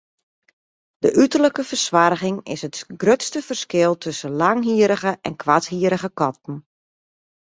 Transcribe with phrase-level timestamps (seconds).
[0.97, 6.57] De uterlike fersoarging is it grutste ferskil tusken langhierrige en koarthierrige katten.